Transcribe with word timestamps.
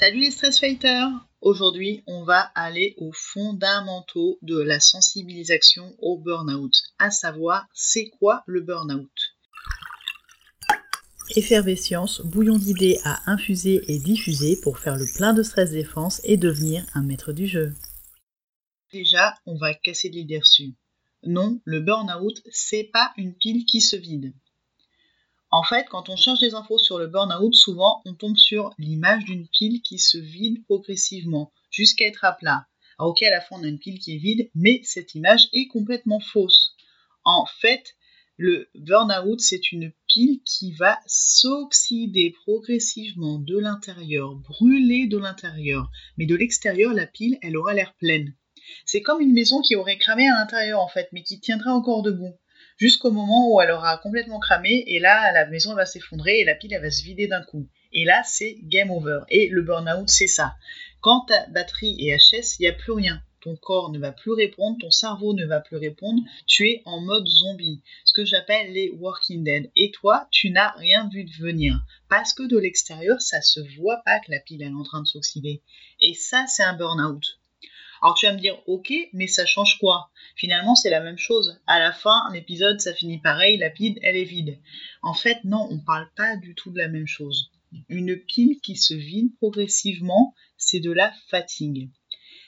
Salut 0.00 0.20
les 0.20 0.30
stress 0.30 0.58
fighters 0.58 1.10
Aujourd'hui, 1.42 2.02
on 2.06 2.24
va 2.24 2.40
aller 2.54 2.94
aux 2.96 3.12
fondamentaux 3.12 4.38
de 4.40 4.58
la 4.58 4.80
sensibilisation 4.80 5.94
au 5.98 6.16
burn-out, 6.16 6.72
à 6.98 7.10
savoir 7.10 7.66
c'est 7.74 8.08
quoi 8.18 8.42
le 8.46 8.62
burn-out? 8.62 9.12
Effervescience, 11.36 12.22
bouillon 12.22 12.56
d'idées 12.56 12.98
à 13.04 13.30
infuser 13.30 13.82
et 13.88 13.98
diffuser 13.98 14.58
pour 14.62 14.78
faire 14.78 14.96
le 14.96 15.04
plein 15.18 15.34
de 15.34 15.42
stress 15.42 15.70
défense 15.70 16.22
et 16.24 16.38
devenir 16.38 16.82
un 16.94 17.02
maître 17.02 17.34
du 17.34 17.46
jeu. 17.46 17.74
Déjà, 18.94 19.34
on 19.44 19.58
va 19.58 19.74
casser 19.74 20.08
l'idée 20.08 20.38
reçue. 20.38 20.72
Non, 21.24 21.60
le 21.66 21.80
burn-out, 21.80 22.40
c'est 22.50 22.88
pas 22.90 23.12
une 23.18 23.34
pile 23.34 23.66
qui 23.66 23.82
se 23.82 23.96
vide. 23.96 24.32
En 25.52 25.64
fait, 25.64 25.88
quand 25.88 26.08
on 26.08 26.16
cherche 26.16 26.38
des 26.38 26.54
infos 26.54 26.78
sur 26.78 26.98
le 26.98 27.08
burn-out, 27.08 27.54
souvent 27.54 28.02
on 28.04 28.14
tombe 28.14 28.36
sur 28.36 28.72
l'image 28.78 29.24
d'une 29.24 29.48
pile 29.48 29.82
qui 29.82 29.98
se 29.98 30.16
vide 30.16 30.62
progressivement 30.64 31.52
jusqu'à 31.72 32.06
être 32.06 32.24
à 32.24 32.32
plat. 32.32 32.66
Alors, 32.98 33.10
ok, 33.10 33.22
à 33.24 33.30
la 33.30 33.40
fin 33.40 33.56
on 33.58 33.64
a 33.64 33.66
une 33.66 33.80
pile 33.80 33.98
qui 33.98 34.14
est 34.14 34.18
vide, 34.18 34.48
mais 34.54 34.80
cette 34.84 35.16
image 35.16 35.48
est 35.52 35.66
complètement 35.66 36.20
fausse. 36.20 36.76
En 37.24 37.46
fait, 37.46 37.96
le 38.36 38.68
burn-out, 38.76 39.40
c'est 39.40 39.72
une 39.72 39.92
pile 40.06 40.40
qui 40.44 40.72
va 40.72 41.00
s'oxyder 41.06 42.30
progressivement 42.44 43.38
de 43.38 43.58
l'intérieur, 43.58 44.36
brûler 44.36 45.08
de 45.08 45.18
l'intérieur. 45.18 45.90
Mais 46.16 46.26
de 46.26 46.36
l'extérieur, 46.36 46.94
la 46.94 47.06
pile, 47.06 47.38
elle 47.42 47.56
aura 47.56 47.74
l'air 47.74 47.92
pleine. 47.96 48.34
C'est 48.86 49.02
comme 49.02 49.20
une 49.20 49.32
maison 49.32 49.62
qui 49.62 49.74
aurait 49.74 49.98
cramé 49.98 50.28
à 50.28 50.38
l'intérieur 50.38 50.80
en 50.80 50.88
fait, 50.88 51.08
mais 51.12 51.24
qui 51.24 51.40
tiendrait 51.40 51.70
encore 51.70 52.02
debout 52.02 52.38
jusqu'au 52.80 53.10
moment 53.10 53.52
où 53.52 53.60
elle 53.60 53.70
aura 53.70 53.98
complètement 53.98 54.40
cramé 54.40 54.84
et 54.86 54.98
là 54.98 55.30
la 55.32 55.46
maison 55.46 55.74
va 55.74 55.84
s'effondrer 55.84 56.40
et 56.40 56.44
la 56.44 56.54
pile 56.54 56.72
elle 56.72 56.82
va 56.82 56.90
se 56.90 57.04
vider 57.04 57.28
d'un 57.28 57.42
coup. 57.42 57.68
Et 57.92 58.04
là 58.04 58.22
c'est 58.24 58.56
game 58.62 58.90
over. 58.90 59.20
Et 59.28 59.48
le 59.48 59.62
burn-out 59.62 60.08
c'est 60.08 60.26
ça. 60.26 60.54
Quand 61.00 61.26
ta 61.26 61.46
batterie 61.48 62.08
est 62.08 62.16
HS, 62.16 62.58
il 62.58 62.62
n'y 62.62 62.68
a 62.68 62.72
plus 62.72 62.92
rien. 62.92 63.22
Ton 63.42 63.56
corps 63.56 63.90
ne 63.90 63.98
va 63.98 64.12
plus 64.12 64.32
répondre, 64.32 64.76
ton 64.80 64.90
cerveau 64.90 65.32
ne 65.32 65.46
va 65.46 65.60
plus 65.60 65.78
répondre, 65.78 66.22
tu 66.46 66.68
es 66.68 66.82
en 66.84 67.00
mode 67.00 67.26
zombie, 67.26 67.82
ce 68.04 68.12
que 68.12 68.26
j'appelle 68.26 68.72
les 68.74 68.90
working 68.90 69.42
dead. 69.42 69.70
Et 69.76 69.90
toi, 69.92 70.28
tu 70.30 70.50
n'as 70.50 70.72
rien 70.72 71.08
vu 71.08 71.24
de 71.24 71.32
venir, 71.32 71.80
parce 72.10 72.34
que 72.34 72.42
de 72.42 72.58
l'extérieur, 72.58 73.22
ça 73.22 73.40
se 73.40 73.60
voit 73.78 74.02
pas 74.04 74.20
que 74.20 74.30
la 74.30 74.40
pile 74.40 74.62
est 74.62 74.68
en 74.68 74.82
train 74.82 75.00
de 75.00 75.06
s'oxyder. 75.06 75.62
Et 76.00 76.12
ça, 76.12 76.44
c'est 76.48 76.62
un 76.62 76.74
burn-out. 76.74 77.39
Alors 78.02 78.14
tu 78.14 78.26
vas 78.26 78.32
me 78.32 78.38
dire, 78.38 78.58
ok, 78.66 78.92
mais 79.12 79.26
ça 79.26 79.44
change 79.44 79.78
quoi? 79.78 80.10
Finalement, 80.36 80.74
c'est 80.74 80.90
la 80.90 81.00
même 81.00 81.18
chose. 81.18 81.60
À 81.66 81.78
la 81.78 81.92
fin, 81.92 82.30
l'épisode, 82.32 82.80
ça 82.80 82.94
finit 82.94 83.18
pareil, 83.18 83.58
la 83.58 83.70
pile, 83.70 83.98
elle 84.02 84.16
est 84.16 84.24
vide. 84.24 84.58
En 85.02 85.12
fait, 85.12 85.38
non, 85.44 85.68
on 85.70 85.76
ne 85.76 85.84
parle 85.84 86.08
pas 86.16 86.36
du 86.36 86.54
tout 86.54 86.70
de 86.70 86.78
la 86.78 86.88
même 86.88 87.06
chose. 87.06 87.50
Une 87.88 88.16
pile 88.16 88.58
qui 88.62 88.76
se 88.76 88.94
vide 88.94 89.36
progressivement, 89.36 90.34
c'est 90.56 90.80
de 90.80 90.90
la 90.90 91.12
fatigue. 91.28 91.90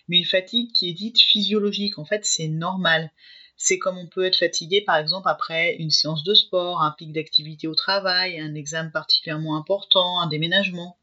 Mais 0.08 0.18
une 0.18 0.24
fatigue 0.24 0.72
qui 0.72 0.88
est 0.88 0.94
dite 0.94 1.20
physiologique, 1.20 1.98
en 1.98 2.04
fait, 2.04 2.24
c'est 2.24 2.48
normal. 2.48 3.10
C'est 3.56 3.78
comme 3.78 3.98
on 3.98 4.08
peut 4.08 4.24
être 4.24 4.38
fatigué, 4.38 4.80
par 4.80 4.96
exemple, 4.96 5.28
après 5.28 5.76
une 5.76 5.90
séance 5.90 6.24
de 6.24 6.34
sport, 6.34 6.82
un 6.82 6.92
pic 6.92 7.12
d'activité 7.12 7.68
au 7.68 7.74
travail, 7.74 8.40
un 8.40 8.54
examen 8.54 8.90
particulièrement 8.90 9.56
important, 9.56 10.20
un 10.20 10.26
déménagement. 10.26 10.98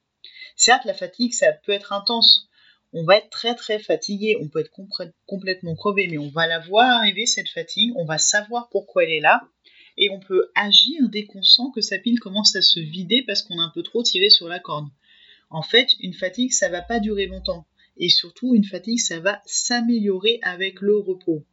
Certes, 0.58 0.83
la 0.83 0.94
fatigue, 0.94 1.33
ça 1.33 1.53
peut 1.53 1.72
être 1.72 1.94
intense 1.94 2.48
on 2.94 3.04
va 3.04 3.18
être 3.18 3.30
très 3.30 3.56
très 3.56 3.80
fatigué, 3.80 4.38
on 4.42 4.48
peut 4.48 4.59
être 4.59 4.72
complètement 5.26 5.76
crevé, 5.76 6.08
mais 6.08 6.18
on 6.18 6.30
va 6.30 6.48
la 6.48 6.59
voir 6.59 7.00
arriver 7.00 7.26
cette 7.26 7.50
fatigue, 7.50 7.94
on 7.95 8.06
va 8.06 8.18
savoir 8.18 8.70
pourquoi 8.70 9.04
elle 9.04 9.12
est 9.12 9.20
là, 9.20 9.48
et 9.98 10.09
on 10.09 10.20
peut 10.20 10.50
agir 10.56 11.10
dès 11.10 11.26
qu'on 11.26 11.44
sent 11.44 11.70
que 11.76 11.82
sa 11.82 12.00
pile 12.00 12.20
commence 12.20 12.56
à 12.56 12.62
se 12.62 12.80
vider 12.80 13.23
parce 13.28 13.44
qu'on 13.44 13.60
a 13.60 13.64
un 13.64 13.72
peu 13.73 13.84
trop 13.84 14.02
tiré 14.02 14.30
sur 14.30 14.48
la 14.48 14.60
corde. 14.60 14.88
En 15.50 15.62
fait, 15.62 15.95
une 16.00 16.14
fatigue, 16.14 16.52
ça 16.52 16.70
va 16.70 16.82
pas 16.82 17.00
durer 17.00 17.28
longtemps, 17.28 17.67
et 17.98 18.10
surtout 18.10 18.56
une 18.56 18.66
fatigue, 18.66 19.00
ça 19.00 19.20
va 19.20 19.42
s'améliorer 19.45 20.40
avec 20.42 20.82
le 20.82 20.98
repos. 20.98 21.45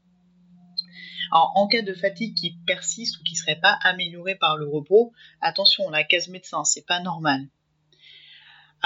Alors, 1.33 1.53
en 1.57 1.67
cas 1.67 1.83
de 1.83 1.93
fatigue 1.93 2.37
qui 2.37 2.57
persiste 2.67 3.19
ou 3.19 3.25
qui 3.25 3.35
serait 3.35 3.61
pas 3.61 3.79
améliorée 3.83 4.37
par 4.37 4.57
le 4.57 4.69
repos, 4.69 5.13
attention, 5.41 5.91
la 5.91 6.05
case 6.05 6.29
médecin, 6.29 6.65
c'est 6.65 6.87
pas 6.87 7.01
normal. 7.01 7.49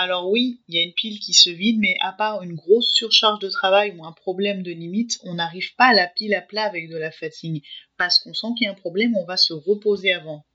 Alors 0.02 0.30
oui, 0.30 0.62
il 0.66 0.74
y 0.74 0.78
a 0.78 0.82
une 0.82 0.94
pile 0.94 1.20
qui 1.20 1.34
se 1.34 1.50
vide, 1.50 1.78
mais 1.78 1.94
à 2.00 2.12
part 2.12 2.42
une 2.42 2.54
grosse 2.54 2.90
surcharge 2.90 3.38
de 3.38 3.50
travail 3.50 3.94
ou 3.98 4.06
un 4.06 4.12
problème 4.12 4.62
de 4.62 4.72
limite, 4.72 5.18
on 5.24 5.34
n'arrive 5.34 5.74
pas 5.74 5.88
à 5.88 5.92
la 5.92 6.06
pile 6.06 6.32
à 6.32 6.40
plat 6.40 6.64
avec 6.64 6.88
de 6.88 6.96
la 6.96 7.10
fatigue. 7.10 7.62
Parce 7.98 8.18
qu'on 8.18 8.32
sent 8.32 8.46
qu'il 8.56 8.64
y 8.64 8.68
a 8.68 8.70
un 8.70 8.74
problème, 8.74 9.14
on 9.14 9.26
va 9.26 9.36
se 9.36 9.52
reposer 9.52 10.14
avant. 10.14 10.46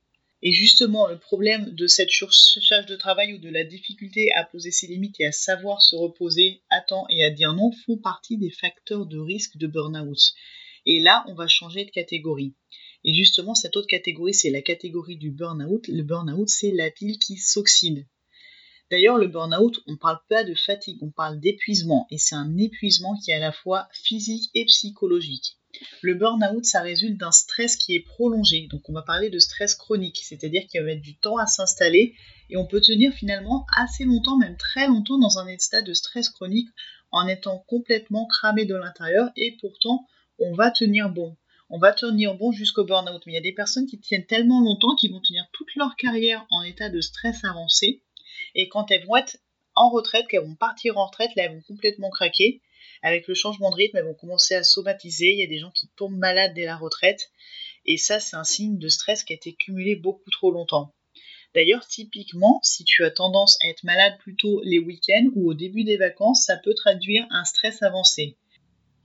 Et 0.42 0.52
justement, 0.52 1.06
le 1.06 1.20
problème 1.20 1.76
de 1.76 1.86
cette 1.86 2.10
surcharge 2.10 2.88
de 2.88 2.96
travail 2.96 3.36
ou 3.36 3.38
de 3.38 3.52
la 3.52 3.64
difficulté 3.64 4.32
à 4.34 4.46
poser 4.46 4.72
ses 4.72 4.88
limites 4.88 5.20
et 5.20 5.28
à 5.28 5.32
savoir 5.32 5.84
se 5.84 5.96
reposer 5.96 6.64
à 6.72 6.82
temps 6.82 7.06
et 7.12 7.24
à 7.24 7.30
dire 7.30 7.54
non 7.54 7.72
font 7.86 7.98
partie 7.98 8.40
des 8.40 8.50
facteurs 8.50 9.06
de 9.06 9.20
risque 9.20 9.58
de 9.58 9.68
burn-out. 9.68 10.34
Et 10.88 11.00
là, 11.00 11.24
on 11.28 11.36
va 11.36 11.48
changer 11.48 11.86
de 11.86 11.92
catégorie. 11.92 12.56
Et 13.04 13.14
justement, 13.14 13.54
cette 13.54 13.78
autre 13.78 13.88
catégorie, 13.88 14.34
c'est 14.34 14.50
la 14.50 14.64
catégorie 14.64 15.18
du 15.18 15.30
burn-out. 15.30 15.88
Le 15.88 16.02
burn-out, 16.02 16.50
c'est 16.50 16.72
la 16.72 16.90
pile 16.90 17.20
qui 17.20 17.38
s'oxyde. 17.38 18.08
D'ailleurs, 18.92 19.18
le 19.18 19.28
burn-out, 19.28 19.80
on 19.88 19.94
ne 19.94 19.98
parle 19.98 20.20
pas 20.30 20.44
de 20.44 20.54
fatigue, 20.54 21.02
on 21.02 21.10
parle 21.10 21.40
d'épuisement, 21.40 22.06
et 22.12 22.20
c'est 22.20 22.36
un 22.36 22.56
épuisement 22.58 23.18
qui 23.18 23.32
est 23.32 23.36
à 23.36 23.40
la 23.40 23.52
fois 23.52 23.88
physique 23.92 24.52
et 24.54 24.66
psychologique. 24.66 25.58
Le 26.02 26.14
burn-out, 26.14 26.64
ça 26.64 26.82
résulte 26.82 27.18
d'un 27.18 27.32
stress 27.32 27.76
qui 27.78 27.96
est 27.96 28.06
prolongé, 28.06 28.68
donc 28.68 28.88
on 28.88 28.94
va 28.94 29.02
parler 29.02 29.30
de 29.30 29.40
stress 29.40 29.74
chronique, 29.74 30.22
c'est-à-dire 30.24 30.68
qu'il 30.68 30.82
va 30.82 30.86
mettre 30.86 31.02
du 31.02 31.18
temps 31.18 31.38
à 31.38 31.48
s'installer, 31.48 32.16
et 32.50 32.58
on 32.58 32.68
peut 32.68 32.80
tenir 32.80 33.12
finalement 33.12 33.66
assez 33.76 34.06
longtemps, 34.06 34.38
même 34.38 34.56
très 34.56 34.88
longtemps, 34.88 35.18
dans 35.18 35.40
un 35.40 35.48
état 35.48 35.82
de 35.82 35.94
stress 35.94 36.30
chronique 36.30 36.70
en 37.12 37.28
étant 37.28 37.64
complètement 37.68 38.28
cramé 38.28 38.66
de 38.66 38.76
l'intérieur, 38.76 39.32
et 39.36 39.58
pourtant, 39.60 40.06
on 40.38 40.54
va 40.54 40.70
tenir 40.70 41.10
bon. 41.10 41.36
On 41.70 41.80
va 41.80 41.92
tenir 41.92 42.36
bon 42.36 42.52
jusqu'au 42.52 42.84
burn-out. 42.84 43.24
Mais 43.26 43.32
il 43.32 43.36
y 43.36 43.40
a 43.40 43.42
des 43.42 43.52
personnes 43.52 43.88
qui 43.88 44.00
tiennent 44.00 44.28
tellement 44.28 44.62
longtemps 44.62 44.96
qu'ils 44.96 45.12
vont 45.12 45.22
tenir 45.22 45.46
toute 45.52 45.74
leur 45.76 45.96
carrière 45.96 46.46
en 46.52 46.62
état 46.62 46.90
de 46.90 47.02
stress 47.02 47.44
avancé 47.44 48.04
et 48.56 48.70
quand 48.70 48.90
elles 48.90 49.06
vont 49.06 49.18
être 49.18 49.38
en 49.76 49.90
retraite, 49.90 50.28
qu'elles 50.28 50.46
vont 50.46 50.56
partir 50.56 50.98
en 50.98 51.08
retraite, 51.08 51.32
là, 51.36 51.44
elles 51.44 51.56
vont 51.56 51.62
complètement 51.68 52.10
craquer. 52.10 52.62
Avec 53.02 53.28
le 53.28 53.34
changement 53.34 53.70
de 53.70 53.76
rythme, 53.76 53.98
elles 53.98 54.06
vont 54.06 54.14
commencer 54.14 54.56
à 54.56 54.64
somatiser. 54.64 55.32
Il 55.32 55.40
y 55.40 55.44
a 55.44 55.48
des 55.48 55.60
gens 55.60 55.72
qui 55.72 55.90
tombent 55.98 56.18
malades 56.18 56.54
dès 56.56 56.66
la 56.66 56.78
retraite. 56.78 57.30
Et 57.86 57.98
ça, 57.98 58.20
c'est 58.20 58.36
un 58.36 58.44
signe 58.44 58.80
de 58.80 58.88
stress 58.88 59.24
qui 59.24 59.34
a 59.34 59.36
été 59.36 59.54
cumulé 59.54 59.96
beaucoup 59.96 60.32
trop 60.32 60.52
longtemps. 60.52 60.94
D'ailleurs, 61.54 61.86
typiquement, 61.88 62.60
si 62.64 62.84
tu 62.84 63.04
as 63.04 63.12
tendance 63.12 63.58
à 63.64 63.70
être 63.70 63.84
malade 63.84 64.18
plutôt 64.20 64.62
les 64.64 64.80
week-ends 64.80 65.30
ou 65.36 65.50
au 65.50 65.54
début 65.54 65.84
des 65.84 65.98
vacances, 65.98 66.46
ça 66.46 66.58
peut 66.58 66.74
traduire 66.74 67.26
un 67.30 67.44
stress 67.44 67.82
avancé. 67.84 68.38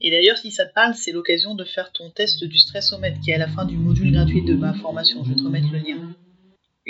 Et 0.01 0.09
d'ailleurs, 0.09 0.37
si 0.37 0.51
ça 0.51 0.65
te 0.65 0.73
parle, 0.73 0.95
c'est 0.95 1.11
l'occasion 1.11 1.53
de 1.53 1.63
faire 1.63 1.91
ton 1.91 2.09
test 2.09 2.43
du 2.43 2.57
stressomètre 2.57 3.19
qui 3.21 3.31
est 3.31 3.35
à 3.35 3.37
la 3.37 3.47
fin 3.47 3.65
du 3.65 3.77
module 3.77 4.11
gratuit 4.11 4.43
de 4.43 4.55
ma 4.55 4.73
formation. 4.73 5.23
Je 5.23 5.29
vais 5.29 5.35
te 5.35 5.43
remettre 5.43 5.71
le 5.71 5.79
lien. 5.79 6.15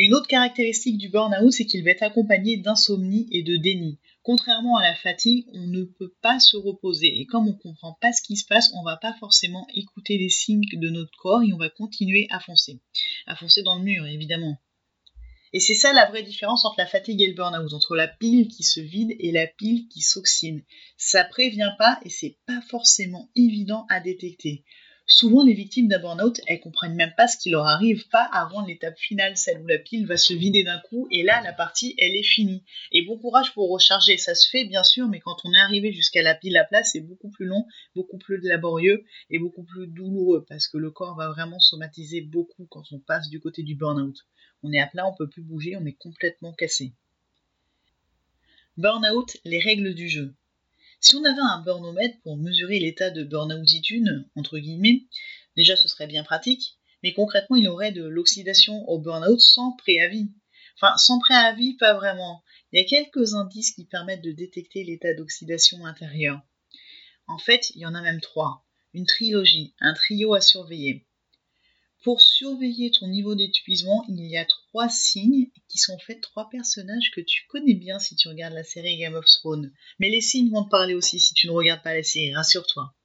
Une 0.04 0.16
autre 0.16 0.28
caractéristique 0.28 0.98
du 0.98 1.10
burn-out, 1.10 1.52
c'est 1.52 1.68
qu'il 1.68 1.84
va 1.84 1.92
être 1.92 2.02
accompagné 2.02 2.58
d'insomnie 2.58 3.28
et 3.30 3.44
de 3.44 3.56
déni. 3.56 4.00
Contrairement 4.24 4.78
à 4.78 4.82
la 4.82 4.96
fatigue, 4.96 5.46
on 5.54 5.68
ne 5.68 5.84
peut 5.84 6.16
pas 6.24 6.40
se 6.40 6.58
reposer 6.58 7.22
et 7.22 7.28
comme 7.28 7.48
on 7.48 7.52
ne 7.52 7.60
comprend 7.60 8.00
pas 8.02 8.12
ce 8.12 8.24
qui 8.24 8.36
se 8.36 8.48
passe, 8.48 8.72
on 8.74 8.84
va 8.84 8.98
pas 8.98 9.14
forcément 9.20 9.68
écouter 9.76 10.18
les 10.18 10.30
signes 10.30 10.66
de 10.74 10.90
notre 10.90 11.16
corps 11.20 11.44
et 11.44 11.54
on 11.54 11.58
va 11.60 11.70
continuer 11.70 12.26
à 12.32 12.40
foncer. 12.40 12.80
À 13.28 13.36
foncer 13.36 13.62
dans 13.62 13.76
le 13.76 13.84
mur, 13.84 14.08
évidemment. 14.08 14.58
Et 15.54 15.60
c'est 15.60 15.76
ça 15.76 15.94
la 15.94 16.08
vraie 16.08 16.24
différence 16.24 16.66
entre 16.66 16.80
la 16.80 16.88
fatigue 16.88 17.22
et 17.22 17.28
le 17.28 17.36
burn-out, 17.36 17.72
entre 17.72 17.96
la 17.96 18.08
pile 18.08 18.48
qui 18.48 18.64
se 18.64 18.80
vide 18.80 19.16
et 19.20 19.32
la 19.32 19.46
pile 19.46 19.88
qui 19.88 20.02
s'oxyde. 20.02 20.64
Ça 20.98 21.26
prévient 21.26 21.74
pas 21.78 22.00
et 22.04 22.10
c'est 22.10 22.40
pas 22.48 22.62
forcément 22.62 23.30
évident 23.36 23.86
à 23.88 24.00
détecter. 24.00 24.64
Souvent, 25.12 25.44
les 25.44 25.54
victimes 25.54 25.90
d'un 25.90 26.00
burn-out, 26.00 26.40
elles 26.48 26.62
comprennent 26.62 26.96
même 26.96 27.14
pas 27.18 27.28
ce 27.28 27.38
qui 27.38 27.50
leur 27.50 27.66
arrive, 27.66 28.08
pas 28.08 28.24
avant 28.32 28.66
l'étape 28.66 28.98
finale, 28.98 29.36
celle 29.36 29.60
où 29.62 29.68
la 29.68 29.78
pile 29.78 30.08
va 30.08 30.16
se 30.16 30.34
vider 30.34 30.64
d'un 30.64 30.80
coup, 30.80 31.10
et 31.12 31.22
là, 31.22 31.42
la 31.44 31.52
partie, 31.52 31.96
elle 31.98 32.16
est 32.16 32.24
finie. 32.24 32.64
Et 32.94 33.02
bon 33.02 33.18
courage 33.18 33.54
pour 33.54 33.70
recharger, 33.70 34.16
ça 34.16 34.36
se 34.36 34.50
fait 34.50 34.64
bien 34.64 34.86
sûr, 34.86 35.10
mais 35.10 35.20
quand 35.20 35.36
on 35.44 35.54
est 35.54 35.60
arrivé 35.60 35.92
jusqu'à 35.92 36.22
la 36.22 36.34
pile 36.34 36.56
à 36.56 36.64
place, 36.64 36.92
c'est 36.94 37.02
beaucoup 37.02 37.30
plus 37.30 37.46
long, 37.46 37.66
beaucoup 37.94 38.18
plus 38.18 38.38
laborieux 38.38 39.04
et 39.30 39.38
beaucoup 39.38 39.64
plus 39.64 39.86
douloureux, 39.86 40.46
parce 40.48 40.70
que 40.70 40.78
le 40.78 40.92
corps 40.92 41.18
va 41.18 41.28
vraiment 41.28 41.60
somatiser 41.60 42.22
beaucoup 42.22 42.66
quand 42.68 42.94
on 42.94 43.00
passe 43.00 43.28
du 43.28 43.42
côté 43.42 43.64
du 43.64 43.76
burn-out. 43.76 44.26
On 44.64 44.72
est 44.72 44.80
à 44.80 44.88
plat, 44.88 45.06
on 45.06 45.14
peut 45.14 45.28
plus 45.28 45.44
bouger, 45.44 45.76
on 45.76 45.86
est 45.86 45.98
complètement 45.98 46.54
cassé. 46.54 46.94
Burn-out, 48.78 49.36
les 49.44 49.60
règles 49.60 49.94
du 49.94 50.08
jeu. 50.08 50.34
Si 51.04 51.16
on 51.16 51.24
avait 51.24 51.42
un 51.42 51.62
burnomètre 51.62 52.22
pour 52.22 52.38
mesurer 52.38 52.80
l'état 52.80 53.10
de 53.10 53.24
burn-outitude, 53.24 54.30
entre 54.36 54.60
guillemets, 54.60 55.08
déjà 55.58 55.76
ce 55.76 55.88
serait 55.88 56.06
bien 56.06 56.24
pratique, 56.24 56.78
mais 57.02 57.12
concrètement 57.12 57.56
il 57.56 57.68
aurait 57.68 57.92
de 57.92 58.04
l'oxydation 58.04 58.88
au 58.88 59.00
burn-out 59.00 59.40
sans 59.40 59.72
préavis. 59.78 60.32
Enfin, 60.76 60.96
sans 60.98 61.18
préavis, 61.18 61.76
pas 61.78 61.96
vraiment. 61.96 62.44
Il 62.72 62.80
y 62.80 62.84
a 62.84 62.88
quelques 62.88 63.34
indices 63.34 63.72
qui 63.72 63.86
permettent 63.86 64.24
de 64.24 64.32
détecter 64.32 64.84
l'état 64.84 65.16
d'oxydation 65.16 65.88
intérieure. 65.88 66.40
En 67.26 67.40
fait, 67.40 67.72
il 67.72 67.82
y 67.82 67.86
en 67.88 67.96
a 67.96 68.02
même 68.04 68.22
trois. 68.22 68.68
Une 68.94 69.08
trilogie, 69.08 69.74
un 69.80 69.96
trio 69.96 70.36
à 70.36 70.42
surveiller. 70.42 71.08
Pour 72.04 72.22
surveiller 72.22 72.90
ton 72.90 73.08
niveau 73.08 73.36
d'épuisement, 73.36 74.04
il 74.10 74.26
y 74.26 74.36
a 74.36 74.46
trois 74.46 74.90
signes 74.90 75.52
qui 75.68 75.78
sont 75.78 76.00
faits 76.00 76.20
trois 76.20 76.50
personnages 76.50 77.12
que 77.12 77.22
tu 77.22 77.46
connais 77.48 77.76
bien 77.76 78.00
si 78.00 78.16
tu 78.16 78.28
regardes 78.28 78.56
la 78.56 78.64
série 78.64 78.98
Game 78.98 79.14
of 79.14 79.26
Thrones. 79.26 79.72
Mais 80.00 80.10
les 80.10 80.22
signes 80.22 80.50
vont 80.50 80.64
te 80.64 80.70
parler 80.70 80.96
aussi 80.96 81.20
si 81.20 81.36
tu 81.36 81.46
ne 81.46 81.52
regardes 81.52 81.84
pas 81.84 81.94
la 81.94 82.02
série, 82.02 82.34
rassure-toi. 82.34 82.96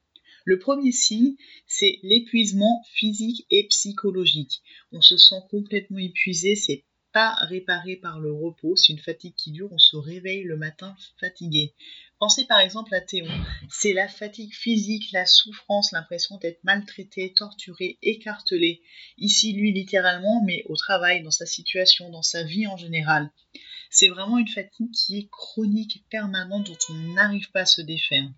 Le 0.45 0.57
premier 0.57 0.91
signe, 0.91 1.35
c'est 1.67 1.99
l'épuisement 2.01 2.83
physique 2.93 3.45
et 3.51 3.67
psychologique. 3.67 4.63
On 4.91 5.01
se 5.01 5.17
sent 5.17 5.41
complètement 5.51 5.99
épuisé, 5.99 6.55
c'est 6.55 6.83
pas 7.17 7.33
réparé 7.41 7.95
par 7.95 8.19
le 8.19 8.31
repos, 8.31 8.75
c'est 8.75 8.93
une 8.93 8.99
fatigue 8.99 9.33
qui 9.33 9.49
dure, 9.49 9.71
on 9.71 9.79
se 9.79 9.97
réveille 9.97 10.43
le 10.43 10.55
matin 10.55 10.95
fatigué. 11.19 11.73
Pensez 12.19 12.45
par 12.45 12.59
exemple 12.59 12.93
à 12.93 13.01
Théon. 13.01 13.25
C'est 13.71 13.93
la 13.93 14.07
fatigue 14.07 14.53
physique, 14.53 15.11
la 15.11 15.25
souffrance, 15.25 15.91
l'impression 15.93 16.37
d'être 16.37 16.63
maltraité, 16.63 17.33
torturé, 17.33 17.97
écartelé. 18.03 18.83
Ici, 19.17 19.53
lui, 19.53 19.73
littéralement, 19.73 20.43
mais 20.45 20.61
au 20.67 20.75
travail, 20.75 21.23
dans 21.23 21.31
sa 21.31 21.47
situation, 21.47 22.11
dans 22.11 22.21
sa 22.21 22.43
vie 22.43 22.67
en 22.67 22.77
général. 22.77 23.31
C'est 23.89 24.09
vraiment 24.09 24.37
une 24.37 24.47
fatigue 24.47 24.91
qui 24.91 25.17
est 25.17 25.29
chronique, 25.31 26.05
permanente, 26.11 26.67
dont 26.67 26.77
on 26.91 27.15
n'arrive 27.15 27.49
pas 27.49 27.61
à 27.61 27.65
se 27.65 27.81
défaire. 27.81 28.29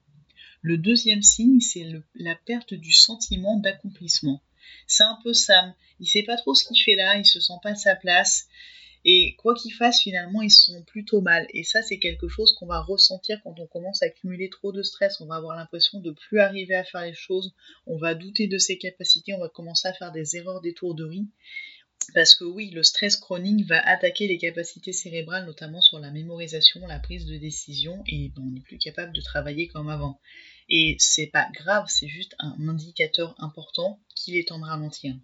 Le 0.61 0.77
deuxième 0.77 1.21
signe, 1.21 1.59
c'est 1.59 1.85
la 2.15 2.35
perte 2.35 2.73
du 2.73 2.93
sentiment 2.93 3.57
d'accomplissement. 3.57 4.41
C'est 4.87 5.03
un 5.03 5.17
peu 5.23 5.33
Sam. 5.33 5.73
Il 5.99 6.07
sait 6.07 6.23
pas 6.23 6.37
trop 6.37 6.55
ce 6.55 6.65
qu'il 6.65 6.81
fait 6.81 6.95
là, 6.95 7.17
il 7.17 7.25
se 7.25 7.39
sent 7.39 7.53
pas 7.61 7.71
à 7.71 7.75
sa 7.75 7.95
place. 7.95 8.47
Et 9.05 9.35
quoi 9.37 9.55
qu'il 9.55 9.73
fasse, 9.73 10.01
finalement, 10.01 10.41
ils 10.41 10.51
sont 10.51 10.83
plutôt 10.83 11.21
mal. 11.21 11.47
Et 11.53 11.63
ça, 11.63 11.81
c'est 11.81 11.99
quelque 11.99 12.27
chose 12.27 12.53
qu'on 12.53 12.65
va 12.65 12.81
ressentir 12.81 13.39
quand 13.43 13.57
on 13.59 13.67
commence 13.67 14.03
à 14.03 14.07
accumuler 14.07 14.49
trop 14.49 14.73
de 14.73 14.83
stress. 14.83 15.21
On 15.21 15.25
va 15.25 15.35
avoir 15.35 15.55
l'impression 15.55 15.99
de 16.01 16.11
plus 16.11 16.39
arriver 16.39 16.75
à 16.75 16.83
faire 16.83 17.05
les 17.05 17.13
choses. 17.13 17.53
On 17.87 17.97
va 17.97 18.13
douter 18.13 18.47
de 18.47 18.57
ses 18.57 18.77
capacités. 18.77 19.33
On 19.33 19.39
va 19.39 19.47
commencer 19.47 19.87
à 19.87 19.93
faire 19.93 20.11
des 20.11 20.35
erreurs 20.35 20.59
d'étourderie. 20.59 21.29
Parce 22.13 22.33
que 22.33 22.43
oui, 22.43 22.71
le 22.71 22.83
stress 22.83 23.17
chronique 23.17 23.65
va 23.67 23.79
attaquer 23.87 24.27
les 24.27 24.37
capacités 24.37 24.93
cérébrales, 24.93 25.45
notamment 25.45 25.81
sur 25.81 25.99
la 25.99 26.11
mémorisation, 26.11 26.85
la 26.87 26.99
prise 26.99 27.25
de 27.25 27.37
décision, 27.37 28.03
et 28.07 28.31
on 28.37 28.51
n'est 28.51 28.61
plus 28.61 28.77
capable 28.77 29.13
de 29.13 29.21
travailler 29.21 29.67
comme 29.67 29.89
avant. 29.89 30.19
Et 30.69 30.95
c'est 30.99 31.27
pas 31.27 31.49
grave, 31.53 31.85
c'est 31.87 32.07
juste 32.07 32.35
un 32.39 32.67
indicateur 32.67 33.35
important 33.39 33.99
qu'il 34.15 34.37
est 34.37 34.47
temps 34.47 34.59
de 34.59 34.65
ralentir. 34.65 35.15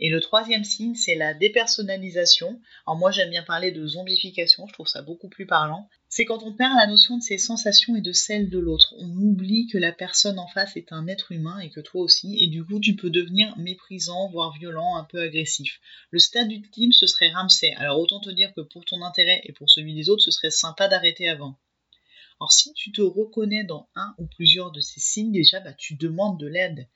Et 0.00 0.08
le 0.08 0.20
troisième 0.20 0.64
signe, 0.64 0.94
c'est 0.94 1.14
la 1.14 1.34
dépersonnalisation. 1.34 2.60
Alors 2.86 2.98
moi, 2.98 3.10
j'aime 3.10 3.30
bien 3.30 3.42
parler 3.42 3.70
de 3.70 3.86
zombification, 3.86 4.66
je 4.66 4.72
trouve 4.72 4.88
ça 4.88 5.02
beaucoup 5.02 5.28
plus 5.28 5.46
parlant. 5.46 5.88
C'est 6.08 6.24
quand 6.24 6.42
on 6.42 6.52
perd 6.52 6.76
la 6.76 6.86
notion 6.86 7.16
de 7.16 7.22
ses 7.22 7.38
sensations 7.38 7.96
et 7.96 8.00
de 8.00 8.12
celles 8.12 8.50
de 8.50 8.58
l'autre. 8.58 8.94
On 8.98 9.08
oublie 9.08 9.66
que 9.66 9.78
la 9.78 9.92
personne 9.92 10.38
en 10.38 10.48
face 10.48 10.76
est 10.76 10.92
un 10.92 11.06
être 11.06 11.32
humain 11.32 11.58
et 11.60 11.70
que 11.70 11.80
toi 11.80 12.02
aussi, 12.02 12.36
et 12.42 12.48
du 12.48 12.64
coup, 12.64 12.80
tu 12.80 12.96
peux 12.96 13.10
devenir 13.10 13.56
méprisant, 13.56 14.28
voire 14.28 14.52
violent, 14.52 14.96
un 14.96 15.04
peu 15.04 15.20
agressif. 15.20 15.80
Le 16.10 16.18
stade 16.18 16.52
ultime, 16.52 16.92
ce 16.92 17.06
serait 17.06 17.30
Ramsay. 17.30 17.74
Alors 17.78 17.98
autant 17.98 18.20
te 18.20 18.30
dire 18.30 18.52
que 18.54 18.60
pour 18.60 18.84
ton 18.84 19.02
intérêt 19.02 19.40
et 19.44 19.52
pour 19.52 19.70
celui 19.70 19.94
des 19.94 20.10
autres, 20.10 20.22
ce 20.22 20.30
serait 20.30 20.50
sympa 20.50 20.88
d'arrêter 20.88 21.28
avant. 21.28 21.56
Alors 22.44 22.52
si 22.52 22.74
tu 22.74 22.92
te 22.92 23.00
reconnais 23.00 23.64
dans 23.64 23.88
un 23.94 24.14
ou 24.18 24.26
plusieurs 24.26 24.70
de 24.70 24.78
ces 24.78 25.00
signes, 25.00 25.32
déjà, 25.32 25.60
bah, 25.60 25.72
tu 25.72 25.94
demandes 25.94 26.38
de 26.38 26.46
l'aide. 26.46 26.86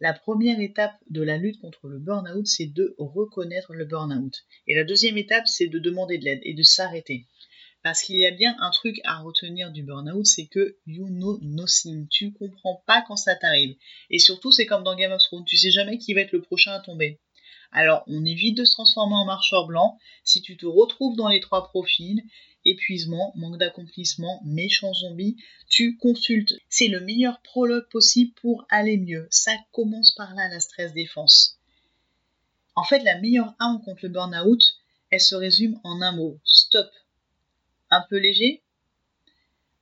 La 0.00 0.14
première 0.14 0.60
étape 0.60 0.96
de 1.10 1.20
la 1.20 1.36
lutte 1.36 1.60
contre 1.60 1.88
le 1.88 1.98
burn-out, 1.98 2.46
c'est 2.46 2.72
de 2.72 2.94
reconnaître 2.96 3.74
le 3.74 3.84
burn-out. 3.84 4.46
Et 4.66 4.74
la 4.74 4.82
deuxième 4.82 5.18
étape, 5.18 5.46
c'est 5.46 5.66
de 5.66 5.78
demander 5.78 6.16
de 6.16 6.24
l'aide 6.24 6.40
et 6.44 6.54
de 6.54 6.62
s'arrêter. 6.62 7.26
Parce 7.82 8.00
qu'il 8.00 8.16
y 8.16 8.24
a 8.24 8.30
bien 8.30 8.56
un 8.60 8.70
truc 8.70 8.98
à 9.04 9.18
retenir 9.18 9.72
du 9.72 9.82
burn-out, 9.82 10.24
c'est 10.24 10.46
que 10.46 10.78
you 10.86 11.06
know 11.08 11.38
nothing. 11.42 12.08
Tu 12.08 12.32
comprends 12.32 12.82
pas 12.86 13.04
quand 13.06 13.16
ça 13.16 13.36
t'arrive. 13.36 13.76
Et 14.08 14.18
surtout, 14.18 14.52
c'est 14.52 14.64
comme 14.64 14.84
dans 14.84 14.96
Game 14.96 15.12
of 15.12 15.22
Thrones, 15.22 15.44
tu 15.44 15.58
sais 15.58 15.70
jamais 15.70 15.98
qui 15.98 16.14
va 16.14 16.22
être 16.22 16.32
le 16.32 16.40
prochain 16.40 16.72
à 16.72 16.80
tomber. 16.80 17.20
Alors, 17.72 18.04
on 18.06 18.24
évite 18.24 18.56
de 18.56 18.64
se 18.64 18.72
transformer 18.72 19.16
en 19.16 19.26
marcheur 19.26 19.66
blanc. 19.66 19.98
Si 20.22 20.40
tu 20.40 20.56
te 20.56 20.64
retrouves 20.64 21.16
dans 21.16 21.28
les 21.28 21.40
trois 21.40 21.64
profils, 21.64 22.22
épuisement, 22.64 23.32
manque 23.36 23.58
d'accomplissement, 23.58 24.40
méchant 24.44 24.92
zombie, 24.92 25.36
tu 25.68 25.96
consultes. 25.96 26.54
C'est 26.68 26.88
le 26.88 27.00
meilleur 27.00 27.40
prologue 27.42 27.88
possible 27.90 28.32
pour 28.40 28.66
aller 28.70 28.96
mieux. 28.96 29.26
Ça 29.30 29.56
commence 29.72 30.12
par 30.12 30.34
là, 30.34 30.48
la 30.48 30.60
stress 30.60 30.92
défense. 30.92 31.58
En 32.74 32.84
fait, 32.84 33.00
la 33.00 33.20
meilleure 33.20 33.54
arme 33.58 33.82
contre 33.84 34.00
le 34.04 34.08
burn-out, 34.08 34.76
elle 35.10 35.20
se 35.20 35.34
résume 35.34 35.78
en 35.84 36.02
un 36.02 36.12
mot. 36.12 36.38
Stop. 36.44 36.90
Un 37.90 38.04
peu 38.08 38.18
léger 38.18 38.62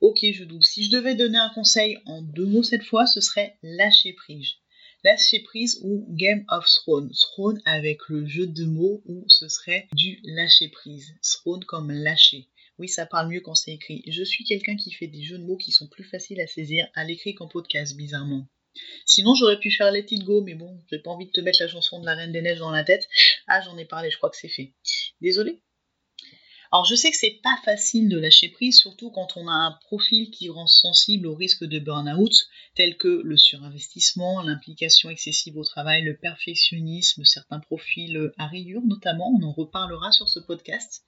Ok, 0.01 0.19
je 0.21 0.43
double. 0.43 0.65
Si 0.65 0.83
je 0.83 0.91
devais 0.91 1.15
donner 1.15 1.37
un 1.37 1.49
conseil 1.49 1.97
en 2.05 2.21
deux 2.21 2.45
mots 2.45 2.61
cette 2.61 2.83
fois, 2.83 3.07
ce 3.07 3.21
serait 3.21 3.57
lâcher 3.63 4.11
prise. 4.11 4.55
Lâcher 5.03 5.39
prise 5.39 5.79
ou 5.83 6.05
Game 6.09 6.45
of 6.47 6.65
Thrones. 6.65 7.11
Throne 7.11 7.61
avec 7.65 8.07
le 8.07 8.25
jeu 8.25 8.47
de 8.47 8.63
mots 8.63 9.01
où 9.05 9.25
ce 9.27 9.49
serait 9.49 9.87
du 9.93 10.21
lâcher 10.23 10.69
prise. 10.69 11.13
Throne 11.21 11.65
comme 11.65 11.91
lâcher. 11.91 12.47
Oui, 12.79 12.87
ça 12.87 13.05
parle 13.05 13.29
mieux 13.29 13.41
quand 13.41 13.53
c'est 13.53 13.73
écrit. 13.73 14.03
Je 14.07 14.23
suis 14.23 14.45
quelqu'un 14.45 14.75
qui 14.77 14.91
fait 14.91 15.07
des 15.07 15.21
jeux 15.21 15.37
de 15.37 15.43
mots 15.43 15.57
qui 15.57 15.71
sont 15.71 15.87
plus 15.87 16.05
faciles 16.05 16.39
à 16.39 16.47
saisir 16.47 16.87
à 16.95 17.03
l'écrit 17.03 17.35
qu'en 17.35 17.47
podcast, 17.47 17.95
bizarrement. 17.97 18.47
Sinon, 19.05 19.35
j'aurais 19.35 19.59
pu 19.59 19.71
faire 19.71 19.91
Let 19.91 20.07
It 20.09 20.23
Go, 20.23 20.41
mais 20.41 20.55
bon, 20.55 20.79
j'ai 20.89 20.99
pas 20.99 21.11
envie 21.11 21.27
de 21.27 21.31
te 21.31 21.41
mettre 21.41 21.61
la 21.61 21.67
chanson 21.67 21.99
de 21.99 22.05
la 22.05 22.15
Reine 22.15 22.31
des 22.31 22.41
Neiges 22.41 22.59
dans 22.59 22.71
la 22.71 22.83
tête. 22.83 23.07
Ah, 23.47 23.61
j'en 23.61 23.77
ai 23.77 23.85
parlé, 23.85 24.09
je 24.09 24.17
crois 24.17 24.29
que 24.29 24.37
c'est 24.37 24.47
fait. 24.47 24.73
Désolé. 25.21 25.61
Alors, 26.73 26.85
je 26.85 26.95
sais 26.95 27.11
que 27.11 27.17
c'est 27.17 27.39
pas 27.43 27.55
facile 27.63 28.09
de 28.09 28.17
lâcher 28.17 28.49
prise, 28.49 28.79
surtout 28.79 29.11
quand 29.11 29.37
on 29.37 29.47
a 29.47 29.51
un 29.51 29.77
profil 29.83 30.31
qui 30.31 30.49
rend 30.49 30.65
sensible 30.65 31.27
au 31.27 31.35
risque 31.35 31.63
de 31.63 31.77
burn-out, 31.77 32.33
tel 32.73 32.97
que 32.97 33.21
le 33.23 33.37
surinvestissement, 33.37 34.41
l'implication 34.41 35.11
excessive 35.11 35.55
au 35.55 35.63
travail, 35.63 36.01
le 36.01 36.17
perfectionnisme, 36.17 37.25
certains 37.25 37.59
profils 37.59 38.31
à 38.39 38.47
rayures 38.47 38.81
notamment. 38.87 39.31
On 39.39 39.43
en 39.43 39.51
reparlera 39.51 40.11
sur 40.11 40.27
ce 40.27 40.39
podcast 40.39 41.03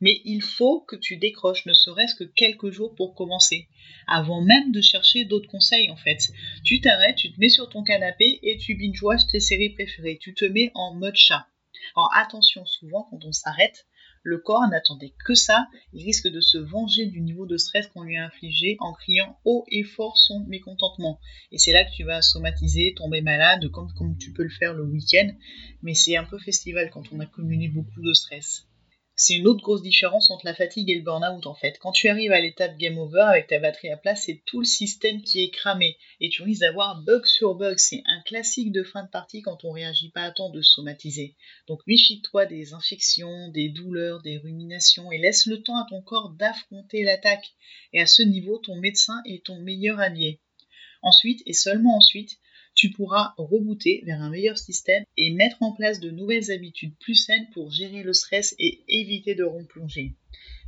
mais 0.00 0.20
il 0.24 0.42
faut 0.42 0.82
que 0.82 0.94
tu 0.94 1.16
décroches 1.16 1.66
ne 1.66 1.72
serait-ce 1.72 2.14
que 2.14 2.22
quelques 2.22 2.70
jours 2.70 2.94
pour 2.94 3.16
commencer, 3.16 3.66
avant 4.06 4.40
même 4.40 4.70
de 4.70 4.80
chercher 4.80 5.24
d'autres 5.24 5.50
conseils 5.50 5.90
en 5.90 5.96
fait. 5.96 6.30
Tu 6.64 6.80
t'arrêtes, 6.80 7.16
tu 7.16 7.32
te 7.32 7.40
mets 7.40 7.48
sur 7.48 7.68
ton 7.68 7.82
canapé 7.82 8.38
et 8.44 8.58
tu 8.58 8.76
binge-watch 8.76 9.26
tes 9.26 9.40
séries 9.40 9.70
préférées, 9.70 10.18
tu 10.20 10.34
te 10.34 10.44
mets 10.44 10.70
en 10.74 10.94
mode 10.94 11.16
chat. 11.16 11.48
Alors 11.96 12.12
attention, 12.14 12.64
souvent 12.64 13.08
quand 13.10 13.24
on 13.24 13.32
s'arrête, 13.32 13.87
le 14.28 14.36
corps 14.38 14.68
n'attendait 14.68 15.14
que 15.24 15.34
ça, 15.34 15.68
il 15.94 16.04
risque 16.04 16.28
de 16.28 16.40
se 16.40 16.58
venger 16.58 17.06
du 17.06 17.22
niveau 17.22 17.46
de 17.46 17.56
stress 17.56 17.86
qu'on 17.86 18.02
lui 18.02 18.18
a 18.18 18.26
infligé 18.26 18.76
en 18.78 18.92
criant 18.92 19.38
haut 19.46 19.64
et 19.68 19.82
fort 19.82 20.18
son 20.18 20.44
mécontentement. 20.48 21.18
Et 21.50 21.56
c'est 21.56 21.72
là 21.72 21.84
que 21.84 21.92
tu 21.96 22.04
vas 22.04 22.20
somatiser, 22.20 22.92
tomber 22.94 23.22
malade, 23.22 23.70
comme, 23.70 24.18
tu 24.18 24.32
peux 24.34 24.42
le 24.42 24.50
faire 24.50 24.74
le 24.74 24.84
week-end, 24.84 25.30
mais 25.82 25.94
c'est 25.94 26.16
un 26.16 26.24
peu 26.24 26.38
festival 26.38 26.90
quand 26.90 27.04
on 27.10 27.20
a 27.20 27.26
communé 27.26 27.68
beaucoup 27.68 28.02
de 28.02 28.12
stress 28.12 28.67
c'est 29.20 29.34
une 29.34 29.48
autre 29.48 29.62
grosse 29.62 29.82
différence 29.82 30.30
entre 30.30 30.46
la 30.46 30.54
fatigue 30.54 30.88
et 30.88 30.94
le 30.94 31.02
burn-out 31.02 31.44
en 31.46 31.54
fait. 31.54 31.76
Quand 31.80 31.90
tu 31.90 32.08
arrives 32.08 32.30
à 32.30 32.40
l'étape 32.40 32.78
game 32.78 32.98
over 32.98 33.26
avec 33.28 33.48
ta 33.48 33.58
batterie 33.58 33.90
à 33.90 33.96
plat, 33.96 34.14
c'est 34.14 34.42
tout 34.46 34.60
le 34.60 34.64
système 34.64 35.22
qui 35.22 35.42
est 35.42 35.50
cramé 35.50 35.98
et 36.20 36.28
tu 36.28 36.42
risques 36.42 36.60
d'avoir 36.60 37.02
bug 37.02 37.26
sur 37.26 37.56
bug. 37.56 37.78
C'est 37.78 38.04
un 38.06 38.20
classique 38.20 38.70
de 38.70 38.84
fin 38.84 39.02
de 39.02 39.08
partie 39.08 39.42
quand 39.42 39.64
on 39.64 39.72
réagit 39.72 40.10
pas 40.10 40.22
à 40.22 40.30
temps 40.30 40.50
de 40.50 40.62
somatiser. 40.62 41.34
Donc 41.66 41.80
méfie-toi 41.88 42.46
des 42.46 42.74
infections, 42.74 43.48
des 43.48 43.68
douleurs, 43.70 44.22
des 44.22 44.38
ruminations 44.38 45.10
et 45.10 45.18
laisse 45.18 45.46
le 45.46 45.64
temps 45.64 45.78
à 45.78 45.86
ton 45.90 46.00
corps 46.00 46.30
d'affronter 46.30 47.02
l'attaque. 47.02 47.56
Et 47.92 48.00
à 48.00 48.06
ce 48.06 48.22
niveau, 48.22 48.58
ton 48.58 48.76
médecin 48.76 49.20
est 49.26 49.44
ton 49.44 49.58
meilleur 49.58 49.98
allié. 49.98 50.38
Ensuite, 51.02 51.42
et 51.44 51.54
seulement 51.54 51.96
ensuite, 51.96 52.38
tu 52.78 52.90
pourras 52.90 53.34
rebooter 53.38 54.04
vers 54.06 54.22
un 54.22 54.30
meilleur 54.30 54.56
système 54.56 55.02
et 55.16 55.32
mettre 55.32 55.64
en 55.64 55.72
place 55.72 55.98
de 55.98 56.10
nouvelles 56.10 56.52
habitudes 56.52 56.94
plus 57.00 57.16
saines 57.16 57.48
pour 57.52 57.72
gérer 57.72 58.04
le 58.04 58.12
stress 58.12 58.54
et 58.60 58.84
éviter 58.86 59.34
de 59.34 59.42
replonger. 59.42 60.14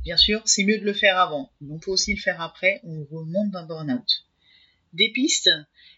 Bien 0.03 0.17
sûr, 0.17 0.41
c'est 0.43 0.65
mieux 0.65 0.77
de 0.77 0.83
le 0.83 0.91
faire 0.91 1.17
avant, 1.17 1.53
mais 1.61 1.71
on 1.71 1.79
peut 1.79 1.89
aussi 1.89 2.13
le 2.13 2.19
faire 2.19 2.41
après, 2.41 2.81
on 2.83 3.05
remonte 3.05 3.51
d'un 3.51 3.65
burn-out. 3.65 4.25
Des 4.91 5.07
pistes? 5.13 5.51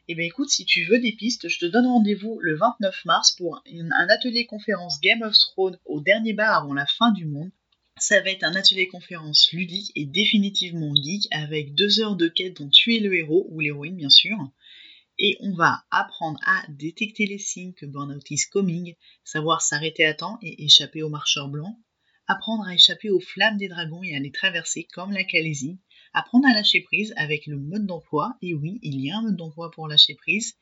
Eh 0.08 0.14
bien 0.14 0.26
écoute, 0.26 0.52
si 0.52 0.66
tu 0.66 0.86
veux 0.86 1.00
des 1.00 1.14
pistes, 1.14 1.48
je 1.48 1.58
te 1.58 1.66
donne 1.66 1.88
rendez-vous 1.88 2.38
le 2.42 2.58
29 2.58 3.06
mars 3.06 3.32
pour 3.32 3.64
un 3.66 4.08
atelier 4.10 4.46
conférence 4.46 5.02
Game 5.02 5.24
of 5.24 5.36
Thrones 5.36 5.80
au 5.86 6.00
dernier 6.00 6.34
bar 6.34 6.62
avant 6.62 6.76
la 6.76 6.86
fin 6.86 7.12
du 7.12 7.26
monde. 7.26 7.50
Ça 7.98 8.22
va 8.22 8.30
être 8.30 8.44
un 8.44 8.54
atelier 8.54 8.88
conférence 8.88 9.52
ludique 9.52 9.92
et 9.96 10.06
définitivement 10.06 10.94
geek 10.94 11.28
avec 11.32 11.74
deux 11.74 12.02
heures 12.02 12.16
de 12.16 12.28
quête 12.28 12.58
dont 12.58 12.70
tu 12.70 12.96
es 12.96 13.00
le 13.00 13.16
héros 13.16 13.48
ou 13.50 13.62
l'héroïne 13.62 13.96
bien 13.96 14.12
sûr 14.12 14.38
et 15.20 15.38
on 15.42 15.54
va 15.54 15.84
apprendre 15.92 16.40
à 16.46 16.64
détecter 16.70 17.26
les 17.26 17.38
signes 17.38 17.74
que 17.74 17.86
burnout 17.86 18.30
is 18.32 18.46
coming, 18.52 18.96
savoir 19.24 19.62
s'arrêter 19.62 20.06
à 20.06 20.14
temps 20.14 20.40
et 20.42 20.66
échapper 20.66 21.04
aux 21.04 21.10
marcheurs 21.10 21.50
blancs, 21.50 21.78
apprendre 22.28 22.66
à 22.68 22.74
échapper 22.74 23.10
aux 23.10 23.20
flammes 23.20 23.58
des 23.58 23.68
dragons 23.68 24.04
et 24.04 24.16
à 24.16 24.20
les 24.20 24.32
traverser 24.32 24.88
comme 24.94 25.12
la 25.12 25.24
Calaisie, 25.24 25.80
apprendre 26.14 26.48
à 26.48 26.54
lâcher 26.54 26.82
prise 26.82 27.14
avec 27.18 27.48
le 27.48 27.58
mode 27.58 27.86
d'emploi, 27.86 28.36
et 28.42 28.54
oui, 28.54 28.80
il 28.82 29.00
y 29.00 29.12
a 29.12 29.18
un 29.18 29.24
mode 29.24 29.36
d'emploi 29.36 29.72
pour 29.72 29.88
lâcher 29.88 30.16
prise, 30.16 30.56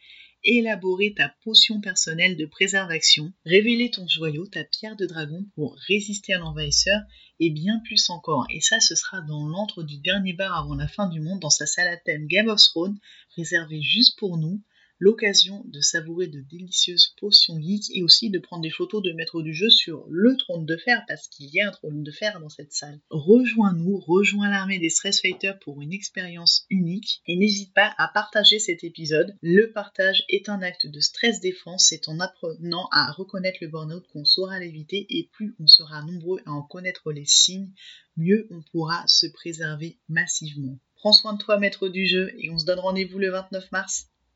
élaborer 0.43 1.13
ta 1.13 1.29
potion 1.43 1.81
personnelle 1.81 2.35
de 2.35 2.45
préservation, 2.45 3.31
révéler 3.45 3.91
ton 3.91 4.07
joyau, 4.07 4.47
ta 4.47 4.63
pierre 4.63 4.95
de 4.95 5.05
dragon 5.05 5.45
pour 5.55 5.75
résister 5.87 6.33
à 6.33 6.39
l'envahisseur 6.39 7.01
et 7.39 7.49
bien 7.49 7.79
plus 7.85 8.09
encore. 8.09 8.45
Et 8.49 8.61
ça, 8.61 8.79
ce 8.79 8.95
sera 8.95 9.21
dans 9.21 9.47
l'antre 9.47 9.83
du 9.83 9.97
dernier 9.97 10.33
bar 10.33 10.57
avant 10.57 10.75
la 10.75 10.87
fin 10.87 11.07
du 11.07 11.19
monde, 11.19 11.39
dans 11.39 11.49
sa 11.49 11.65
salle 11.65 11.87
à 11.87 11.97
thème 11.97 12.27
Game 12.27 12.49
of 12.49 12.61
Thrones, 12.61 12.99
réservée 13.35 13.81
juste 13.81 14.17
pour 14.19 14.37
nous, 14.37 14.61
l'occasion 15.01 15.63
de 15.65 15.81
savourer 15.81 16.27
de 16.27 16.41
délicieuses 16.41 17.15
potions 17.19 17.59
geeks 17.59 17.89
et 17.95 18.03
aussi 18.03 18.29
de 18.29 18.37
prendre 18.37 18.61
des 18.61 18.69
photos 18.69 19.01
de 19.01 19.11
maître 19.13 19.41
du 19.41 19.51
jeu 19.51 19.71
sur 19.71 20.05
le 20.09 20.37
trône 20.37 20.67
de 20.67 20.77
fer 20.77 21.03
parce 21.07 21.27
qu'il 21.27 21.49
y 21.51 21.59
a 21.59 21.67
un 21.67 21.71
trône 21.71 22.03
de 22.03 22.11
fer 22.11 22.39
dans 22.39 22.49
cette 22.49 22.71
salle. 22.71 23.01
Rejoins-nous, 23.09 23.97
rejoins 23.97 24.51
l'armée 24.51 24.77
des 24.77 24.91
Stress 24.91 25.19
Fighters 25.19 25.57
pour 25.57 25.81
une 25.81 25.91
expérience 25.91 26.67
unique 26.69 27.23
et 27.25 27.35
n'hésite 27.35 27.73
pas 27.73 27.95
à 27.97 28.09
partager 28.09 28.59
cet 28.59 28.83
épisode. 28.83 29.35
Le 29.41 29.71
partage 29.71 30.23
est 30.29 30.49
un 30.49 30.61
acte 30.61 30.85
de 30.85 30.99
stress 30.99 31.39
défense, 31.39 31.87
c'est 31.89 32.07
en 32.07 32.19
apprenant 32.19 32.87
à 32.91 33.11
reconnaître 33.11 33.57
le 33.61 33.69
burn-out 33.69 34.05
qu'on 34.13 34.23
saura 34.23 34.59
l'éviter 34.59 35.07
et 35.09 35.29
plus 35.33 35.55
on 35.59 35.65
sera 35.65 36.03
nombreux 36.03 36.41
à 36.45 36.51
en 36.51 36.61
connaître 36.61 37.11
les 37.11 37.25
signes, 37.25 37.71
mieux 38.17 38.47
on 38.51 38.61
pourra 38.71 39.03
se 39.07 39.25
préserver 39.25 39.97
massivement. 40.09 40.77
Prends 40.93 41.13
soin 41.13 41.33
de 41.33 41.39
toi, 41.39 41.57
maître 41.57 41.89
du 41.89 42.05
jeu, 42.05 42.31
et 42.37 42.51
on 42.51 42.59
se 42.59 42.65
donne 42.65 42.77
rendez-vous 42.77 43.17
le 43.17 43.31
29 43.31 43.71
mars. 43.71 44.11